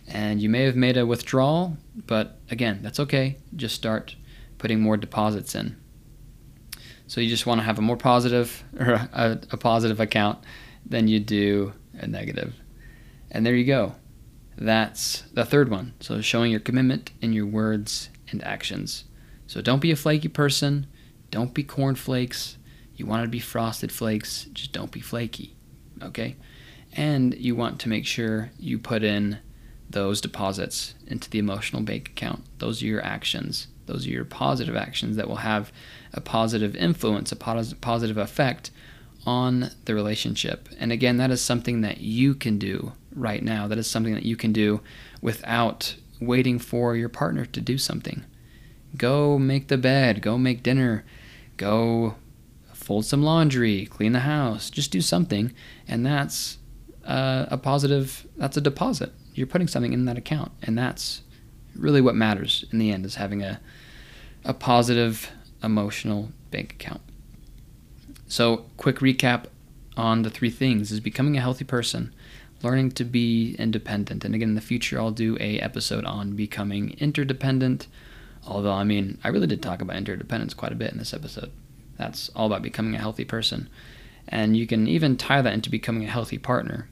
and 0.06 0.42
you 0.42 0.48
may 0.48 0.64
have 0.64 0.76
made 0.76 0.96
a 0.96 1.06
withdrawal, 1.06 1.78
but 2.06 2.38
again, 2.50 2.80
that's 2.82 3.00
okay. 3.00 3.38
Just 3.56 3.74
start 3.74 4.16
putting 4.58 4.80
more 4.80 4.96
deposits 4.96 5.54
in. 5.54 5.76
So 7.06 7.20
you 7.20 7.28
just 7.28 7.46
want 7.46 7.60
to 7.60 7.64
have 7.64 7.78
a 7.78 7.82
more 7.82 7.96
positive 7.96 8.64
or 8.78 8.92
a, 8.92 9.40
a 9.50 9.56
positive 9.56 10.00
account 10.00 10.38
than 10.84 11.08
you 11.08 11.20
do 11.20 11.72
a 11.94 12.06
negative. 12.06 12.54
And 13.30 13.44
there 13.44 13.54
you 13.54 13.64
go. 13.64 13.94
That's 14.56 15.22
the 15.32 15.44
third 15.44 15.70
one. 15.70 15.94
So 16.00 16.20
showing 16.20 16.50
your 16.50 16.60
commitment 16.60 17.12
in 17.20 17.32
your 17.32 17.46
words 17.46 18.10
and 18.30 18.42
actions. 18.42 19.04
So 19.46 19.60
don't 19.62 19.80
be 19.80 19.90
a 19.90 19.96
flaky 19.96 20.28
person. 20.28 20.86
Don't 21.30 21.54
be 21.54 21.62
cornflakes. 21.62 22.56
You 22.96 23.06
want 23.06 23.22
to 23.22 23.28
be 23.28 23.38
frosted 23.38 23.92
flakes, 23.92 24.46
just 24.52 24.72
don't 24.72 24.90
be 24.90 25.00
flaky. 25.00 25.54
Okay? 26.02 26.36
And 26.92 27.34
you 27.34 27.54
want 27.54 27.78
to 27.80 27.88
make 27.88 28.06
sure 28.06 28.50
you 28.58 28.78
put 28.78 29.04
in 29.04 29.38
those 29.88 30.20
deposits 30.20 30.94
into 31.06 31.30
the 31.30 31.38
emotional 31.38 31.82
bank 31.82 32.08
account. 32.08 32.44
Those 32.58 32.82
are 32.82 32.86
your 32.86 33.04
actions. 33.04 33.68
Those 33.86 34.06
are 34.06 34.10
your 34.10 34.24
positive 34.24 34.76
actions 34.76 35.16
that 35.16 35.28
will 35.28 35.36
have 35.36 35.72
a 36.12 36.20
positive 36.20 36.74
influence, 36.76 37.32
a 37.32 37.36
positive 37.36 38.18
effect 38.18 38.70
on 39.24 39.70
the 39.84 39.94
relationship. 39.94 40.68
And 40.78 40.92
again, 40.92 41.18
that 41.18 41.30
is 41.30 41.40
something 41.40 41.82
that 41.82 42.00
you 42.00 42.34
can 42.34 42.58
do 42.58 42.92
right 43.14 43.42
now. 43.42 43.68
That 43.68 43.78
is 43.78 43.88
something 43.88 44.14
that 44.14 44.24
you 44.24 44.36
can 44.36 44.52
do 44.52 44.80
without 45.22 45.94
waiting 46.20 46.58
for 46.58 46.96
your 46.96 47.08
partner 47.08 47.44
to 47.46 47.60
do 47.60 47.78
something. 47.78 48.24
Go 48.96 49.38
make 49.38 49.68
the 49.68 49.78
bed, 49.78 50.20
go 50.20 50.36
make 50.36 50.62
dinner, 50.62 51.04
go 51.58 52.14
fold 52.72 53.04
some 53.04 53.22
laundry, 53.22 53.84
clean 53.84 54.12
the 54.12 54.20
house, 54.20 54.70
just 54.70 54.90
do 54.90 55.02
something, 55.02 55.52
and 55.86 56.06
that's 56.06 56.56
uh, 57.04 57.44
a 57.50 57.58
positive. 57.58 58.26
That's 58.38 58.56
a 58.56 58.62
deposit. 58.62 59.12
You're 59.34 59.46
putting 59.46 59.68
something 59.68 59.92
in 59.92 60.06
that 60.06 60.16
account, 60.16 60.52
and 60.62 60.78
that's 60.78 61.22
really 61.76 62.00
what 62.00 62.14
matters 62.14 62.64
in 62.72 62.78
the 62.78 62.90
end 62.90 63.04
is 63.04 63.16
having 63.16 63.42
a 63.42 63.60
a 64.44 64.54
positive 64.54 65.30
emotional 65.62 66.30
bank 66.50 66.72
account. 66.72 67.02
So, 68.26 68.64
quick 68.76 68.96
recap 68.96 69.46
on 69.96 70.22
the 70.22 70.30
three 70.30 70.50
things 70.50 70.90
is 70.90 71.00
becoming 71.00 71.36
a 71.36 71.40
healthy 71.40 71.64
person, 71.64 72.14
learning 72.62 72.92
to 72.92 73.04
be 73.04 73.54
independent. 73.58 74.24
And 74.24 74.34
again, 74.34 74.50
in 74.50 74.54
the 74.54 74.60
future, 74.60 74.98
I'll 74.98 75.10
do 75.10 75.36
a 75.40 75.58
episode 75.60 76.04
on 76.04 76.36
becoming 76.36 76.94
interdependent 76.98 77.88
Although, 78.48 78.72
I 78.72 78.84
mean, 78.84 79.18
I 79.22 79.28
really 79.28 79.46
did 79.46 79.62
talk 79.62 79.82
about 79.82 79.96
interdependence 79.96 80.54
quite 80.54 80.72
a 80.72 80.76
bit 80.76 80.90
in 80.90 80.98
this 80.98 81.12
episode. 81.12 81.50
That's 81.98 82.30
all 82.30 82.46
about 82.46 82.62
becoming 82.62 82.94
a 82.94 82.98
healthy 82.98 83.24
person. 83.24 83.68
And 84.26 84.56
you 84.56 84.66
can 84.66 84.88
even 84.88 85.16
tie 85.16 85.42
that 85.42 85.52
into 85.52 85.70
becoming 85.70 86.04
a 86.04 86.10
healthy 86.10 86.38
partner. 86.38 86.88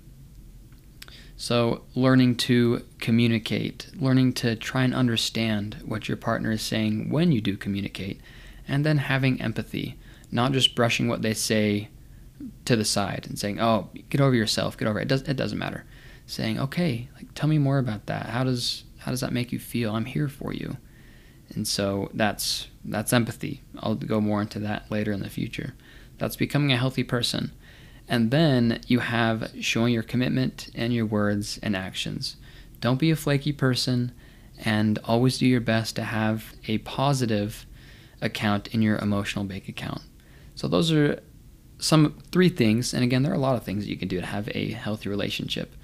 So, 1.39 1.83
learning 1.95 2.37
to 2.37 2.85
communicate, 2.99 3.89
learning 3.99 4.35
to 4.35 4.57
try 4.57 4.85
and 4.85 4.95
understand 4.95 5.77
what 5.85 6.09
your 6.09 6.17
partner 6.17 6.53
is 6.53 6.63
saying 6.63 7.11
when 7.11 7.33
you 7.33 7.41
do 7.41 7.57
communicate, 7.57 8.21
and 8.69 8.85
then 8.85 8.99
having 8.99 9.41
empathy, 9.41 9.99
not 10.31 10.53
just 10.53 10.75
brushing 10.75 11.09
what 11.09 11.23
they 11.23 11.35
say 11.35 11.89
to 12.65 12.77
the 12.77 12.87
side 12.87 13.27
and 13.29 13.39
saying, 13.39 13.61
"Oh, 13.61 13.91
get 14.09 14.21
over 14.21 14.35
yourself, 14.35 14.79
get 14.79 14.89
over 14.89 14.99
it." 14.99 15.03
It, 15.03 15.09
does, 15.09 15.23
it 15.23 15.37
doesn't 15.37 15.59
matter. 15.59 15.85
Saying, 16.27 16.59
"Okay, 16.59 17.09
like 17.17 17.35
tell 17.35 17.51
me 17.51 17.59
more 17.59 17.79
about 17.79 18.07
that. 18.07 18.27
How 18.27 18.43
does 18.45 18.85
how 19.01 19.11
does 19.11 19.21
that 19.21 19.33
make 19.33 19.53
you 19.53 19.59
feel? 19.59 19.95
I'm 19.95 20.07
here 20.07 20.29
for 20.29 20.55
you." 20.55 20.79
And 21.55 21.67
so 21.67 22.11
that's 22.13 22.69
that's 22.85 23.13
empathy. 23.13 23.63
I'll 23.79 23.95
go 23.95 24.21
more 24.21 24.41
into 24.41 24.59
that 24.61 24.91
later 24.91 25.13
in 25.13 25.21
the 25.21 25.31
future. 25.31 25.75
That's 26.19 26.37
becoming 26.37 26.73
a 26.73 26.77
healthy 26.77 27.05
person. 27.05 27.53
And 28.09 28.31
then 28.31 28.81
you 28.87 29.01
have 29.01 29.53
showing 29.61 29.93
your 29.93 30.03
commitment 30.03 30.71
and 30.75 30.93
your 30.93 31.07
words 31.07 31.59
and 31.63 31.75
actions. 31.75 32.37
Don't 32.81 32.99
be 32.99 33.11
a 33.11 33.17
flaky 33.17 33.53
person 33.53 34.13
and 34.59 34.99
always 35.05 35.39
do 35.39 35.47
your 35.47 35.61
best 35.61 35.97
to 35.97 36.05
have 36.05 36.55
a 36.69 36.79
positive 36.79 37.67
account 38.23 38.69
in 38.69 38.83
your 38.83 38.99
emotional 38.99 39.45
bank 39.45 39.69
account. 39.69 40.03
So 40.55 40.69
those 40.69 40.93
are 40.93 41.21
some 41.79 42.19
three 42.33 42.49
things 42.49 42.95
and 42.95 43.05
again 43.05 43.23
there 43.23 43.33
are 43.33 43.37
a 43.37 43.39
lot 43.39 43.57
of 43.57 43.63
things 43.63 43.85
that 43.85 43.91
you 43.91 43.99
can 43.99 44.09
do 44.09 44.19
to 44.19 44.27
have 44.27 44.49
a 44.55 44.71
healthy 44.71 45.11
relationship 45.11 45.75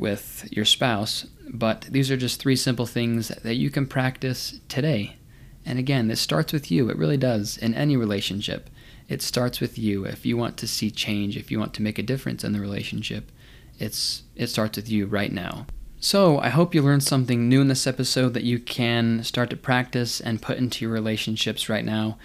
with 0.00 0.48
your 0.50 0.64
spouse, 0.64 1.26
but 1.48 1.82
these 1.90 2.10
are 2.10 2.16
just 2.16 2.40
three 2.40 2.56
simple 2.56 2.86
things 2.86 3.28
that 3.28 3.54
you 3.54 3.70
can 3.70 3.86
practice 3.86 4.60
today. 4.68 5.16
And 5.64 5.78
again, 5.78 6.08
this 6.08 6.20
starts 6.20 6.52
with 6.52 6.70
you. 6.70 6.88
It 6.88 6.96
really 6.96 7.18
does 7.18 7.58
in 7.58 7.74
any 7.74 7.96
relationship. 7.96 8.70
It 9.08 9.22
starts 9.22 9.60
with 9.60 9.78
you. 9.78 10.04
If 10.04 10.24
you 10.24 10.36
want 10.36 10.56
to 10.58 10.68
see 10.68 10.90
change, 10.90 11.36
if 11.36 11.50
you 11.50 11.58
want 11.58 11.74
to 11.74 11.82
make 11.82 11.98
a 11.98 12.02
difference 12.02 12.42
in 12.42 12.52
the 12.52 12.60
relationship, 12.60 13.30
it's 13.78 14.22
it 14.36 14.48
starts 14.48 14.76
with 14.76 14.88
you 14.88 15.06
right 15.06 15.32
now. 15.32 15.66
So, 16.02 16.38
I 16.38 16.48
hope 16.48 16.74
you 16.74 16.80
learned 16.80 17.02
something 17.02 17.46
new 17.46 17.60
in 17.60 17.68
this 17.68 17.86
episode 17.86 18.32
that 18.32 18.42
you 18.42 18.58
can 18.58 19.22
start 19.22 19.50
to 19.50 19.56
practice 19.56 20.18
and 20.18 20.40
put 20.40 20.56
into 20.56 20.84
your 20.84 20.94
relationships 20.94 21.68
right 21.68 21.84
now 21.84 22.16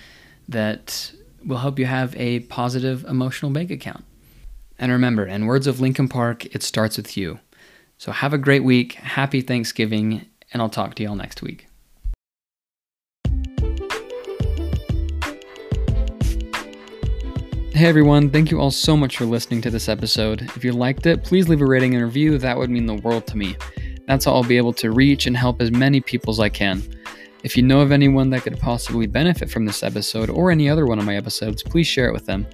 that 0.47 1.11
will 1.45 1.57
help 1.57 1.77
you 1.77 1.85
have 1.85 2.15
a 2.15 2.39
positive 2.41 3.03
emotional 3.03 3.51
bank 3.51 3.71
account. 3.71 4.05
And 4.79 4.91
remember, 4.91 5.25
in 5.25 5.45
words 5.45 5.67
of 5.67 5.81
Linkin 5.81 6.07
Park, 6.07 6.45
it 6.55 6.63
starts 6.63 6.95
with 6.95 7.17
you. 7.17 7.39
So 8.05 8.11
have 8.11 8.33
a 8.33 8.37
great 8.37 8.63
week, 8.63 8.93
happy 8.93 9.41
Thanksgiving, 9.41 10.27
and 10.53 10.61
I'll 10.61 10.69
talk 10.69 10.93
to 10.93 11.01
y'all 11.01 11.15
next 11.15 11.41
week. 11.41 11.65
Hey 17.73 17.87
everyone, 17.87 18.29
thank 18.29 18.51
you 18.51 18.61
all 18.61 18.69
so 18.69 18.95
much 18.95 19.17
for 19.17 19.25
listening 19.25 19.59
to 19.61 19.71
this 19.71 19.89
episode. 19.89 20.43
If 20.55 20.63
you 20.63 20.71
liked 20.71 21.07
it, 21.07 21.23
please 21.23 21.49
leave 21.49 21.61
a 21.61 21.65
rating 21.65 21.95
and 21.95 22.03
review, 22.03 22.37
that 22.37 22.55
would 22.55 22.69
mean 22.69 22.85
the 22.85 22.93
world 22.93 23.25
to 23.25 23.37
me. 23.37 23.57
That's 24.05 24.25
how 24.25 24.33
I'll 24.33 24.43
be 24.43 24.57
able 24.57 24.73
to 24.73 24.91
reach 24.91 25.25
and 25.25 25.35
help 25.35 25.59
as 25.59 25.71
many 25.71 25.99
people 25.99 26.29
as 26.29 26.39
I 26.39 26.49
can. 26.49 26.83
If 27.41 27.57
you 27.57 27.63
know 27.63 27.81
of 27.81 27.91
anyone 27.91 28.29
that 28.29 28.43
could 28.43 28.59
possibly 28.59 29.07
benefit 29.07 29.49
from 29.49 29.65
this 29.65 29.81
episode 29.81 30.29
or 30.29 30.51
any 30.51 30.69
other 30.69 30.85
one 30.85 30.99
of 30.99 31.05
my 31.05 31.15
episodes, 31.15 31.63
please 31.63 31.87
share 31.87 32.07
it 32.07 32.13
with 32.13 32.27
them. 32.27 32.45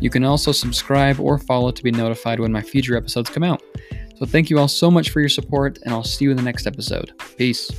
You 0.00 0.08
can 0.08 0.24
also 0.24 0.50
subscribe 0.50 1.20
or 1.20 1.36
follow 1.36 1.70
to 1.72 1.82
be 1.82 1.90
notified 1.90 2.40
when 2.40 2.52
my 2.52 2.62
future 2.62 2.96
episodes 2.96 3.28
come 3.28 3.42
out. 3.42 3.62
So, 4.16 4.26
thank 4.26 4.50
you 4.50 4.58
all 4.58 4.68
so 4.68 4.90
much 4.90 5.10
for 5.10 5.20
your 5.20 5.28
support, 5.28 5.78
and 5.84 5.92
I'll 5.92 6.04
see 6.04 6.24
you 6.24 6.30
in 6.30 6.36
the 6.36 6.42
next 6.42 6.66
episode. 6.66 7.12
Peace. 7.36 7.70